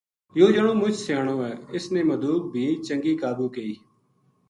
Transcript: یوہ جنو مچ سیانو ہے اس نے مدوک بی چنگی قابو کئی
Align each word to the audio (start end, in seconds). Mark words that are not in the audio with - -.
یوہ 0.37 0.53
جنو 0.55 0.73
مچ 0.81 0.95
سیانو 1.03 1.35
ہے 1.45 1.53
اس 1.75 1.85
نے 1.93 2.01
مدوک 2.09 2.41
بی 2.53 2.63
چنگی 2.85 3.13
قابو 3.21 3.45
کئی 3.53 3.73